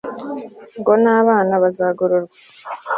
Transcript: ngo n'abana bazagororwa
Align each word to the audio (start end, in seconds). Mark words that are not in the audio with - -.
ngo 0.79 0.93
n'abana 1.03 1.53
bazagororwa 1.63 2.35